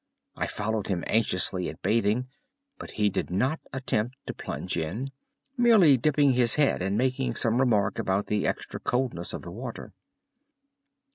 [0.35, 2.27] I followed him anxiously at bathing,
[2.79, 5.11] but he did not attempt to plunge in,
[5.57, 9.93] merely dipping his head and making some remark about the extra coldness of the water.